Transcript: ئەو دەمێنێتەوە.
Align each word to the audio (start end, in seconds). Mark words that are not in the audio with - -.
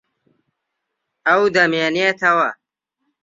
ئەو 1.27 1.41
دەمێنێتەوە. 1.55 2.49